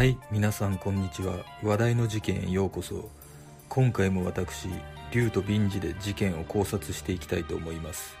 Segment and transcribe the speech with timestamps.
[0.00, 1.44] はい皆さんこんにちは。
[1.62, 3.10] 話題の事件へようこそ。
[3.68, 4.66] 今回も私
[5.12, 8.16] 竜とビンジで事件を考察していきたいと思います。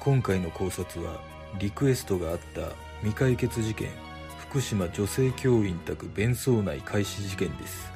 [0.00, 1.18] 今回の考察は
[1.58, 2.60] リクエストがあった
[3.00, 3.88] 未解決事件
[4.50, 7.90] 福島女性教員宅弁奏内開始事件です。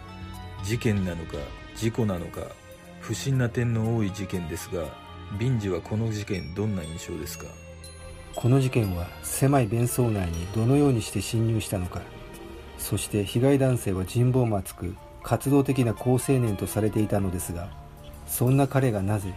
[0.64, 1.36] 事件なのか
[1.76, 2.40] 事故なのか
[3.02, 4.86] 不審な点の多い事件ですが
[5.38, 7.44] ビンジはこの事件どんな印象ですか？
[8.34, 12.00] この事件は狭い弁奏内にどのようにして侵入したのか
[12.82, 17.70] そして被害男性は人望も厚く活動的な好青年とされていたのですが
[18.26, 19.32] そんな彼がなぜ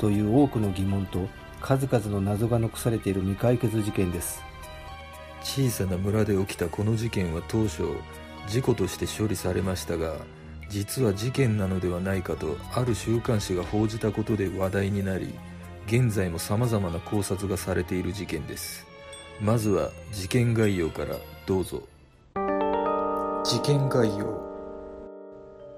[0.00, 1.28] という多くの疑問と
[1.60, 4.42] 数々の謎が残されている未解決事件です。
[5.42, 7.84] 小さな村で起きたこの事件は当初
[8.48, 10.14] 事故として処理されましたが
[10.68, 15.32] 実は事件なのではないかとある週刊誌が報じたことで話題になり
[15.86, 18.86] 現在も様々な考察がされている事件です。
[19.40, 21.14] まずは事件概要から
[21.46, 21.82] どうぞ。
[23.48, 24.26] 事件概要。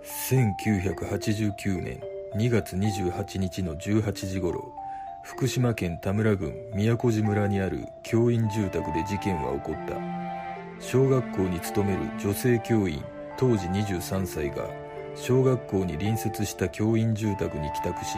[0.02, 2.00] 1989年
[2.34, 4.74] 2月28日の18時頃
[5.22, 9.94] 福島県田村郡宮古島村にある教員住宅で事件は起こった。
[10.80, 13.04] 小学校に勤める女性教員
[13.36, 14.68] 当時23歳が
[15.14, 18.16] 小学校に隣接した教員住宅に帰宅し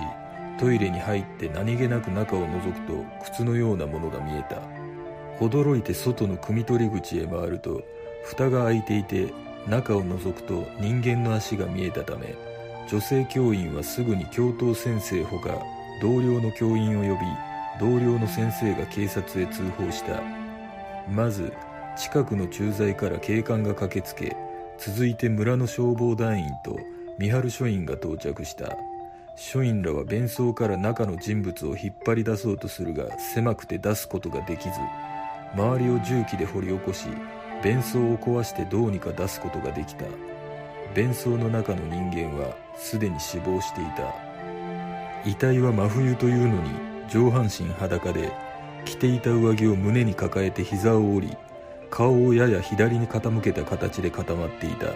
[0.58, 4.62] トイレに入って何気なく中を覗くと靴のようなものが見えた。
[5.44, 7.82] 驚いて外の汲み取り口へ回ると
[8.24, 9.32] 蓋が開いていて
[9.68, 12.34] 中を覗くと人間の足が見えたため
[12.88, 15.62] 女性教員はすぐに教頭先生ほか
[16.00, 17.26] 同僚の教員を呼び
[17.80, 20.22] 同僚の先生が警察へ通報した。
[21.10, 21.52] まず
[21.96, 24.36] 近くの駐在から警官が駆けつけ
[24.78, 26.78] 続いて村の消防団員と
[27.18, 28.76] 三春署員が到着した。
[29.36, 34.74] 署員らは弁奏から中の人物を引っ張り出そうとするが狭くて出すことができず
[35.54, 37.06] 周りを重機で掘り起こし
[37.62, 40.04] 弁奏を壊してどうにか出すことができた。
[40.94, 44.14] 弁奏の中の人間はすでに死亡していた。
[45.24, 46.70] 遺体は真冬というのに
[47.08, 48.32] 上半身裸で
[48.84, 51.36] 着ていた上着を胸に抱えて膝を折り
[51.90, 54.86] 顔をやや左に傾けた形で固まっていた。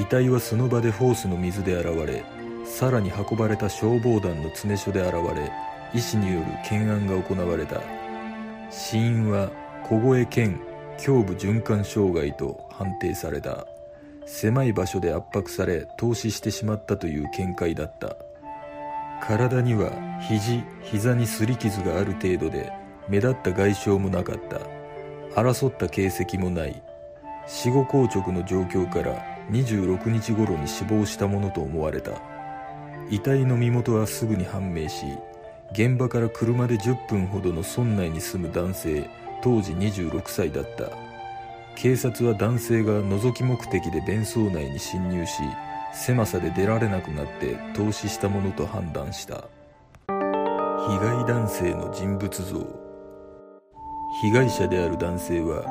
[0.00, 2.22] 遺体はその場でホースの水で洗われ
[2.64, 5.50] さらに運ばれた消防団の詰所で洗われ
[5.92, 7.80] 医師による検案が行われた。
[8.70, 9.50] 死因は
[9.82, 10.60] 小声剣
[10.98, 13.66] 胸部循環障害と判定された。
[14.26, 18.16] 狭い場所で圧迫され凍死してしまったという見解だった。
[19.22, 19.90] 体には
[20.28, 22.72] 肘膝に擦り傷がある程度で
[23.08, 24.60] 目立った外傷もなかった。
[25.40, 26.82] 争った形跡もない。
[27.46, 32.12] 死後硬直の状況から26日頃に死亡したものと思われた。
[33.10, 35.06] 遺体の身元はすぐに判明し
[35.72, 39.08] 現場から車で10分ほどの村内に住む男性
[39.42, 40.90] 当時26歳だった。
[41.76, 45.42] 警察は男性が覗き目的で弁奏内に侵入し
[45.92, 49.44] 狭さで出られなくなって凍死したものと判断した。
[50.08, 52.66] 被害男性の人物像。
[54.22, 55.64] 被害者である男性は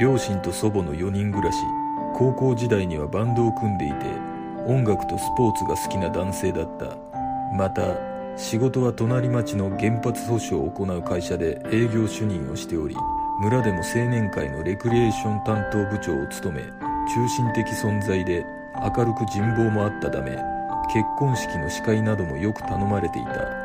[0.00, 1.58] 両親と祖母の4人暮らし
[2.14, 4.06] 高校時代にはバンドを組んでいて
[4.66, 6.96] 音楽とスポーツが好きな男性だった。
[7.54, 12.96] また仕事は隣町の原発保守を行う会社で営業主任をしており
[13.40, 18.44] 村でも青年会のレクリエーション担当部長を務め中心的存在で
[18.96, 20.30] 明るく人望もあったため
[20.92, 23.62] 結婚式の司会などもよく頼まれていた。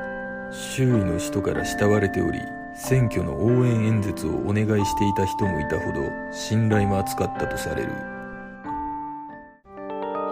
[0.51, 2.39] 周囲の人から慕われており
[2.73, 7.89] 選挙の応援演説をお願いしていた人もいたほど信頼も厚かったとされる。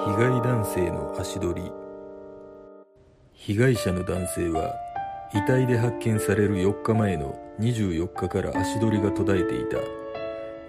[0.06, 1.72] 被害男性の足取り
[3.38, 4.74] 被害者の男性は
[5.34, 9.78] 遺体で発見される4日前の24日から足取りが途絶えていた。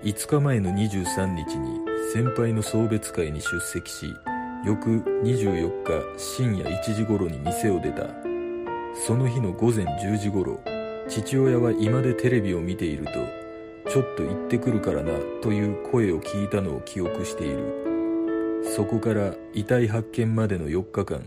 [0.03, 1.81] 5日前の23日に
[2.13, 4.13] 先輩の送別会に出席し
[4.65, 8.09] 翌24日深夜1時頃に店を出た。
[9.07, 10.61] その日の午前10時頃
[11.09, 13.13] 父親は居間でテレビを見ていると
[13.91, 18.65] ちょっと行ってくるからなという声を聞いたのを記憶している。
[18.75, 21.25] そこから遺体発見までの4日間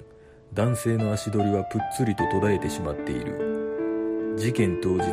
[0.54, 4.36] 男性の足取りはぷっつりと途絶えてしまっている。
[4.36, 5.06] 事件当日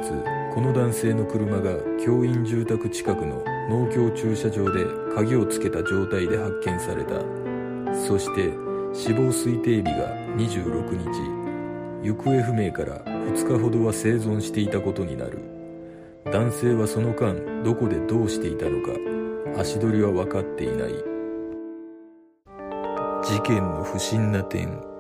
[0.54, 7.20] この男性の車が教員住宅近くの農協駐車場で鍵をつけた状態で発見された。
[7.94, 8.50] そして
[8.94, 12.08] 死亡推定日が26日。
[12.08, 15.38] 行方不明から2日ほどは生存していたことになる。
[16.24, 20.92] 男性はその間どこでどうしていたのか足取りは分かっていない。
[23.22, 24.95] 事件の不審な点。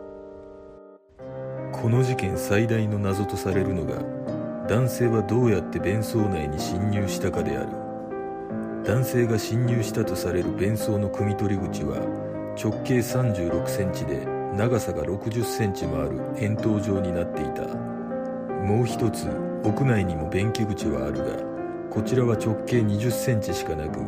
[1.86, 4.02] この事件最大の謎とされるのが
[4.66, 7.68] 男性はどうやって弁奏内に侵入したかである。
[8.82, 11.98] 男性が侵入したとされる弁装の汲み取り口は
[12.60, 17.62] 直径3 6センチで長さが6 0センチもある円筒状になっていた。
[17.68, 19.28] もう一つ
[19.62, 21.24] 屋内にも便器口はあるが
[21.88, 24.00] こちらは直径2 0センチしかなく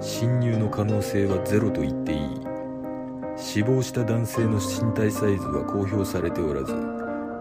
[0.00, 2.40] 侵入の可能性はゼロと言っていい。
[3.36, 6.95] 死亡した男性の身体サイズは公表されておらず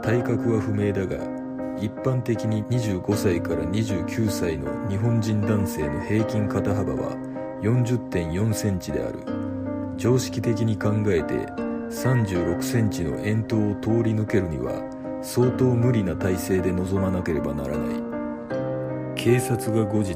[0.06, 1.18] 体格は不明だが
[1.82, 7.18] 一般的に25歳から29歳の日本人男性の平均肩幅は
[7.64, 9.18] 40.4センチである。
[9.98, 11.34] 常識的に考えて
[11.90, 14.80] 36センチの円筒を通り抜けるには
[15.24, 19.16] 相当無理な体勢で臨まなければならない。
[19.16, 20.16] 警察が後日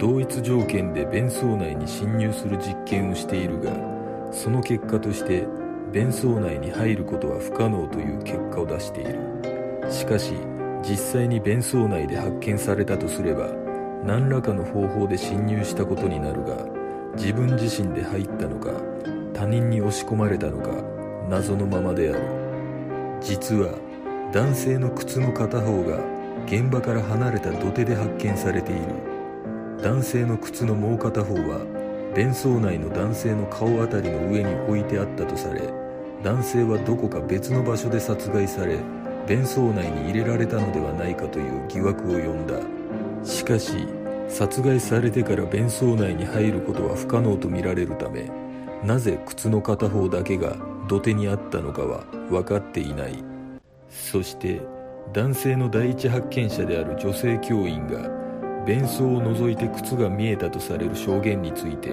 [0.00, 3.70] 同一条件で弁装内に侵入する実験をしているが
[4.32, 5.46] その結果として
[5.96, 9.18] 弁装内に入ることは不可能という結果を出している。
[9.90, 10.34] しかし
[10.86, 13.48] 実際に弁装内で発見されたとすれば
[14.04, 16.66] 何らかの方法で侵入したことになるが
[17.16, 18.72] 自分自身で入ったのか
[19.32, 20.68] 他人に押し込まれたのか
[21.30, 22.20] 謎のままである。
[23.22, 23.72] 実は
[24.34, 25.98] 男性の靴の片方が
[26.44, 28.82] 現場から離れた土手で発見されている。
[29.82, 31.64] 男性の靴のもう片方は
[32.14, 35.85] 弁装内の男性の顔あたりの上に置いてあったとされ
[36.26, 38.80] 男性はどこか別の場所で殺害され
[39.28, 42.58] 弁装内に入れられたのではないかという疑惑を呼んだ。
[43.24, 43.86] しかし
[44.28, 48.28] 殺害されてから弁装内に入ることは不可能とみられるため
[48.82, 50.56] なぜ靴の片方だけが
[50.88, 53.22] 土手にあったのかは分かっていない。
[53.88, 54.62] そして
[55.12, 58.10] 男性の第一発見者である女性教員が
[58.66, 61.92] 弁装を除いて靴が見えたとされる証言について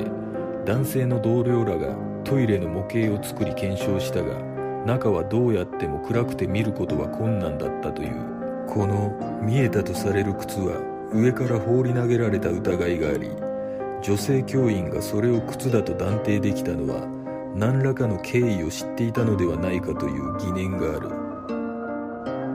[0.65, 4.39] 男性の同僚らがトイレの模型を作り検証したが
[4.85, 8.33] 中はどうやっても暗くて見ることは困難だったという。
[8.67, 10.79] この見えたとされる靴は
[11.13, 13.29] 上から放り投げられた疑いがあり
[14.01, 17.07] 女性教員がそれを靴だと断定できたのは
[17.55, 21.09] 何らかの経緯を知っていたのではないかという疑念がある。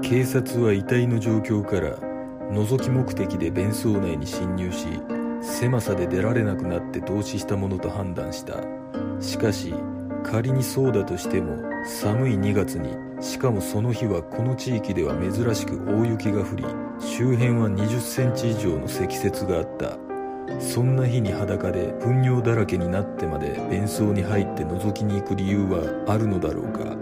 [0.03, 1.97] 警察は遺体の状況から
[2.51, 4.87] 覗き目的で弁装内に侵入し
[5.43, 8.55] 狭さで出られなくなって凍死したものと判断した。
[9.21, 9.75] しかし
[10.25, 16.65] 仮にそうだとしても寒い2月にしかもその日はこの地域では珍しく大雪が降り
[17.01, 19.99] 周辺は20センチ以上の積雪があった。
[20.61, 26.97] そんな日に裸で糞尿だらけになってまで便装に入って覗きに行く理由はあるのだろうか。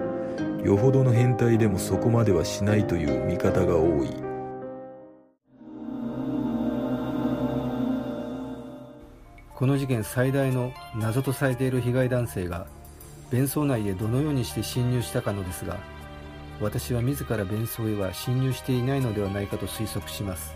[0.65, 4.26] よほどの変態でもそこまではしないという見方が多い。
[9.57, 12.67] この事件最大の謎とされている被害男性が
[13.31, 15.79] 弁装内へどのようにして侵入したかのですが
[16.61, 20.55] 私は自ら弁装へは侵入していないのではないかと推測します。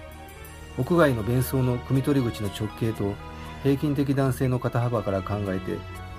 [0.79, 3.15] 屋外の弁装の汲み取り口の直径と
[3.63, 5.79] 平均的男性の肩幅から考えて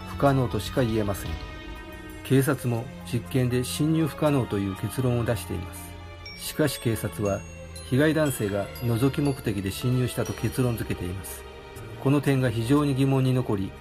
[0.09, 1.31] 不可能としか言えません。
[2.23, 5.81] 警察も実験で侵入不可能という結論を出しています。
[6.37, 7.41] しかし警察は
[7.89, 11.50] 被害男性が覗き目的で侵入したと結論付けています。
[12.03, 13.71] この点が非常に疑問に残り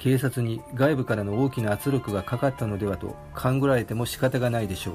[0.00, 4.92] 警察に外部からの大きな圧力がかかったのではと勘ぐられても仕方がないでしょ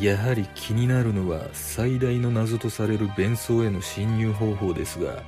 [0.00, 0.04] う。
[0.04, 5.22] やはり気になるのは最大の謎とされる弁装への侵入方法ですが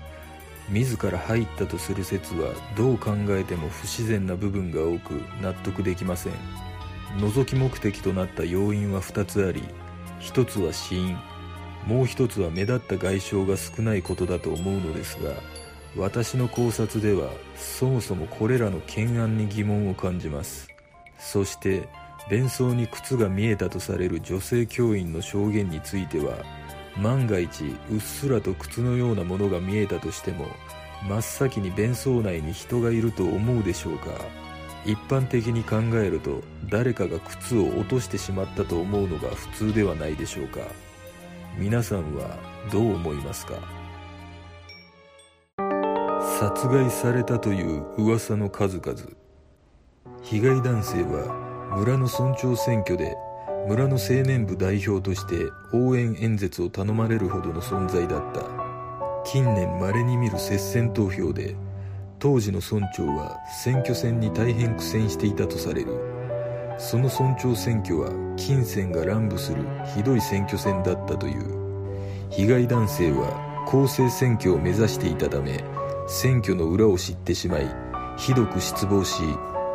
[0.68, 6.32] 自ら入ったとする説はどう考えても不自然な部分が多く納得できません。
[7.16, 9.62] 覗き目的となった要因は2つあり
[10.20, 11.16] 1つは死因
[11.86, 15.32] もう1つは目立った外傷が少ないことだと思うのですが
[15.96, 20.68] 私の考察ではそもそもこれらの懸案に疑問を感じます。
[21.18, 21.88] そして
[22.30, 26.36] 弁装に靴が見えたとされる女性教員の証言については
[26.96, 30.46] 万が一うっすらと靴のようなものが見えたとしても
[31.08, 34.10] 真っ先に弁装内に人がいると思うでしょうか。
[34.84, 40.60] 一般的に考えると誰かが靴を落としてしまったと思うのが普通ではないでしょうか。
[41.58, 42.38] 皆さんは
[42.70, 43.77] どう思いますか？
[46.38, 48.96] 殺害されたという噂の数々。
[50.22, 53.16] 被害男性は村の村長選挙で
[53.66, 55.34] 村の青年部代表として
[55.74, 58.42] 応援演説を頼まれるほどの存在だった。
[59.24, 61.56] 近年稀に見る接戦投票で
[62.20, 65.90] 当時の村長は選挙戦に大変苦戦していたとされる。
[66.78, 72.30] その村長選挙は金銭が乱舞するひどい選挙戦だったという。
[72.30, 75.64] 被害男性は公正選挙を目指していたため
[76.08, 77.66] 選挙の裏を知ってしまい
[78.16, 79.22] ひどく失望し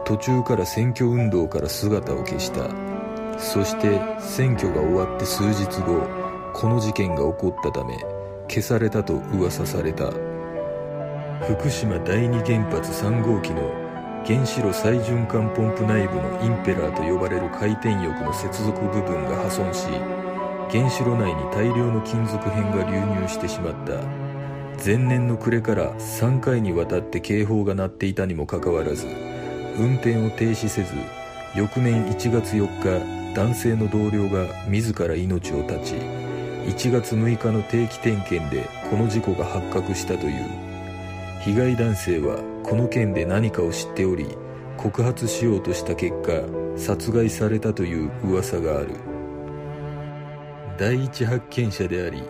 [0.03, 2.69] 途中から選挙運動から姿を消した。
[3.39, 6.01] そして選挙が終わって数日後
[6.53, 7.97] この事件が起こったため
[8.49, 10.11] 消されたと噂された。
[11.45, 13.71] 福島第二原発3号機の
[14.25, 19.87] 原子炉再循環ポンプ内部のインペラーと呼ばれる回転翼の接続部分が破損し
[20.71, 24.22] 原子炉内に大量の金属片が流入してしまった。
[24.85, 29.07] 前年の暮れから3回にわたって警報が鳴っていたにもかかわらず
[29.77, 30.93] 運転を停止せず
[31.55, 40.73] 翌年1月4日男性の同僚が自ら命を絶ち1月6日の定期点検でこの事故が発覚したという。
[41.43, 44.25] 被害男性はこの件で何かを知っており
[44.77, 46.31] 告発しようとした結果
[46.77, 48.95] 殺害されたという噂がある。
[50.77, 52.23] 第一発見者であり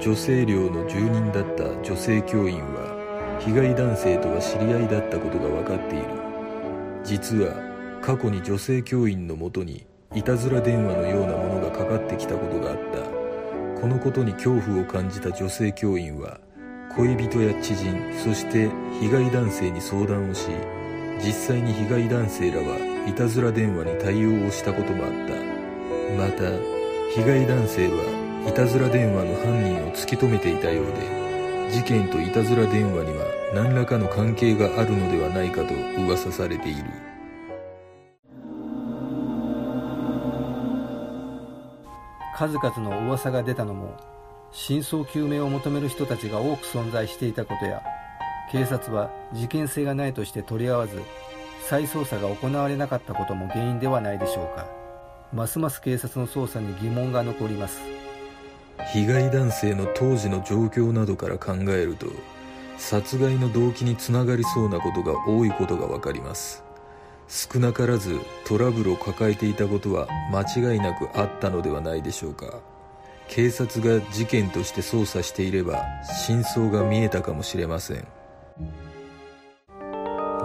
[0.00, 6.04] 女性寮の住人だった女性教員は被害男性とは知り合いだったことが分かっている。
[7.04, 7.54] 実は
[8.00, 13.80] 過去に女性教員のもとにいたずら電話のようなものがかかってきたことがあった。
[13.80, 16.38] このことに恐怖を感じた女性教員は
[16.96, 20.48] 恋人や知人そして被害男性に相談をし
[21.24, 22.76] 実際に被害男性らは
[23.06, 25.34] いたずら電話に対応をしたこともあった。
[26.16, 26.50] また
[27.14, 28.17] 被害男性は
[28.48, 36.84] いたずら電話の犯人を突き止めていたようで事件といたずら電話には何らかの関係があるのではないかと噂されている。
[42.34, 43.96] 数々の噂が出たのも
[44.50, 47.82] 真相究明を求める人たちが多く存在していたことや
[48.50, 51.02] 警察は事件性がないとして取り合わず
[51.64, 54.66] 再捜査が行われなかったことも原因ではないでしょうか。
[55.34, 58.07] ますます警察の捜査に疑問が残ります。
[58.92, 62.06] 被害男性の当時の状況などから考えると
[62.78, 66.62] 殺害の動機につながりそうなことが多いことが分かります。
[67.26, 72.60] 少なからずトラブルを抱えていたことは間違いなくあったのではないでしょうか。
[73.28, 75.84] 警察が事件として捜査していれば
[76.24, 78.08] 真相が見えたかもしれません。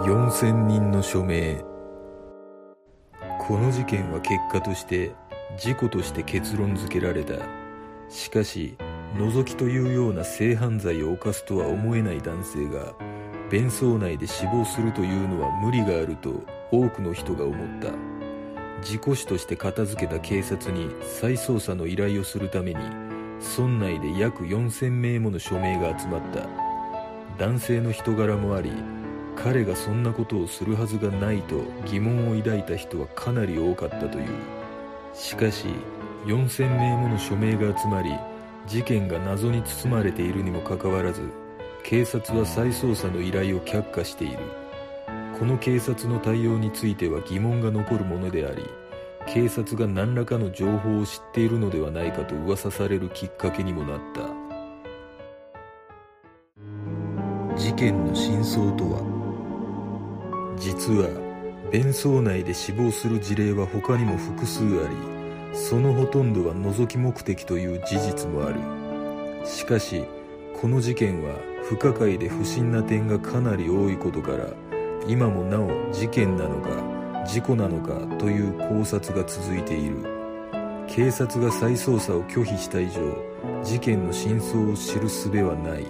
[0.04, 1.64] 4000人の署名。
[3.48, 5.12] この事件は結果として
[5.58, 7.63] 事故として結論付けられた。
[8.14, 8.78] しかし
[9.18, 12.94] 覗きというような性犯罪を犯すとは思えない男性が
[13.50, 17.90] 弁槽内で死亡するというのは無理があると多くの人が思った。
[18.84, 22.80] 事故死として片付けた警察に再捜査の依頼をするために
[23.58, 26.48] 村内で約4000名もの署名が集まった。
[27.40, 28.72] 男性の人柄もあり
[29.36, 34.28] 彼がそんなことをするはずがないと疑問を抱いた人はかなり多かったという。
[35.16, 35.66] しかし
[36.26, 38.12] 4000名もの署名が集まり
[38.68, 41.22] 事件が謎に包まれているにもかかわらず
[41.84, 44.38] 警察は再捜査の依頼を却下している。
[45.38, 48.64] この警察の対応については疑問が残るものであり
[49.28, 54.22] 警察が何らかの情報を知っているのではないかと噂されるきっかけにもなった。
[57.58, 59.02] 事件の真相とは？
[60.58, 61.10] 実は
[61.72, 65.13] 弁槽内で死亡する事例は他にも複数あり
[65.54, 68.60] そのほとんどは覗き目的という事実もある。
[69.46, 70.04] しかし
[70.60, 74.48] この事件は不可解で不審な点がかなり多いことから
[75.08, 76.70] 今もなお事件なのか
[77.26, 79.98] 事故なのかという考察が続いている。
[80.88, 83.02] 警察が再捜査を拒否した以上
[83.64, 85.86] 事件の真相を知る術はない。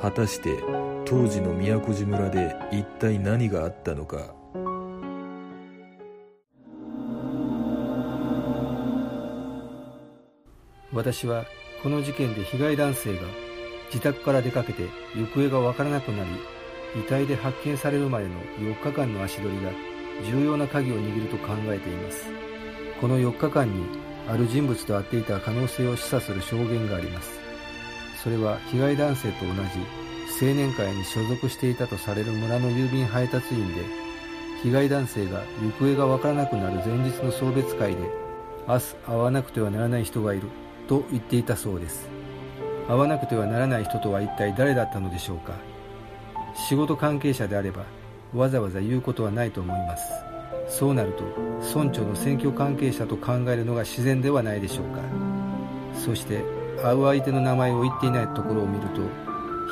[0.00, 0.56] 果たして
[1.04, 4.34] 当時の宮古島村で一体何があったのか
[10.92, 11.44] 私は
[11.82, 13.22] この事件で被害男性が
[13.86, 16.30] 自宅から出かけて行方がわからなくなり
[17.00, 19.70] 遺体で発見されるまでの4日間の足取りが
[20.24, 22.26] 重要な鍵を握ると考えています。
[23.00, 23.84] この4日間に
[24.28, 27.40] ある人物と会っていた可能性を示唆する証言があります。
[28.22, 29.60] それは被害男性と同じ
[30.44, 33.84] 青年会に所属していたとされる村の郵便配達員で
[34.62, 38.02] 被害男性が行方がわからなくなる前日の送別会で
[38.68, 40.48] 明日会わなくてはならない人がいる。
[40.90, 42.08] と言っていたそうです。
[42.88, 45.52] 会わなくてはならない人とは一体誰だったのでしょうか。
[46.68, 47.84] 仕事関係者であれば
[48.34, 50.12] わざわざ言うことはないと思います。
[50.68, 51.22] そうなると
[51.78, 55.00] 村長の選挙関係者と考えるのが自然ではないでしょうか。
[55.94, 56.42] そして
[56.82, 59.00] 会う相手の名前を言っていないところを見ると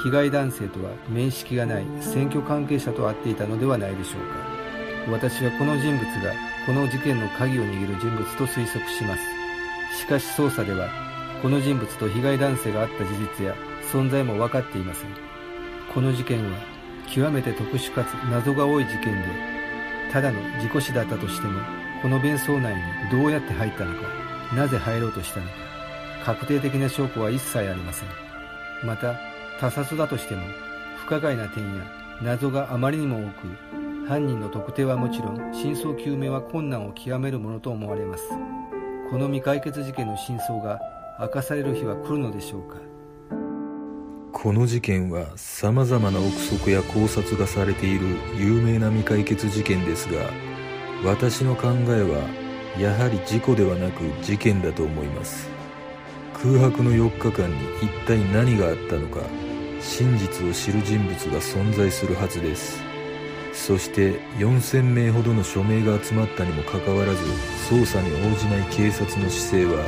[0.05, 5.19] 被害男性とは面識がない選挙関係者と会っていたのではないでしょうか。
[5.19, 6.33] 私はこの人物が
[6.65, 9.23] この事件の鍵を握る人物と推測します。
[9.99, 11.08] しかし捜査では
[11.43, 13.55] この人物と被害男性があった事実や
[13.93, 15.11] 存在も分かっていません。
[15.95, 16.59] この事件は
[17.13, 19.29] 極めて特殊かつ謎が多い事件で
[20.13, 21.61] ただの事故死だったとしても
[22.03, 22.81] この弁槽内に
[23.11, 24.09] どうやって入ったのか
[24.55, 25.53] なぜ入ろうとしたのか
[26.25, 28.09] 確定的な証拠は一切ありません。
[28.85, 29.15] また
[29.61, 30.43] 他殺だとしても
[30.99, 31.85] 不可解な点や
[32.23, 38.25] 謎があまりにも多く犯人の特定はもちろん真相究明は困難を極めるものと思われます。
[39.11, 40.79] この未解決事件の真相が
[41.21, 42.77] 明かされる日は来るのでしょうか？
[44.33, 48.07] この事件は様々な憶測や考察がされている
[48.37, 50.31] 有名な未解決事件ですが
[51.05, 52.25] 私の考えは
[52.79, 55.49] やはり事故ではなく事件だと思います。
[56.35, 59.19] 空白の4日間に一体何があったのか
[59.81, 62.81] 真実を知る人物が存在するはずです。
[63.53, 67.19] そして4000名ほどの署名が集まったにもかかわらず
[67.69, 69.85] 捜査に応じない警察の姿勢は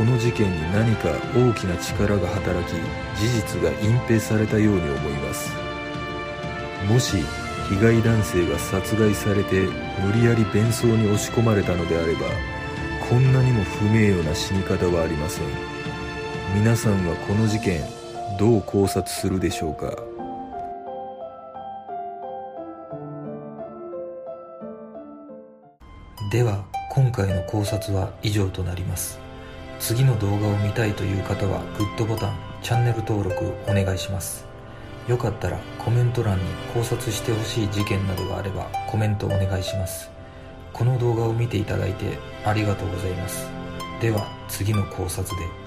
[0.00, 2.72] この事件に何か大きな力が働き
[3.20, 5.52] 事実が隠蔽されたように思います。
[6.88, 7.18] もし
[7.68, 9.68] 被害男性が殺害されて
[10.02, 12.20] 無理やり弁装に押し込まれたのであれば
[13.10, 15.44] こんなにも不名誉な死に方はありません。
[16.54, 17.82] 皆さんはこの事件
[18.38, 19.94] どう考察するでしょうか？
[26.32, 29.20] では今回の考察は以上となります。
[29.80, 34.44] 次の動画を見たいという方はグッドボタンチャンネル登録お願いします。
[35.08, 36.44] よかったらコメント欄に
[36.74, 40.10] 考察してほしい事件などがあればコメントお願いします。
[40.74, 43.48] この動画を見ていただいてありがとうございます。
[44.02, 45.59] では次の考察で。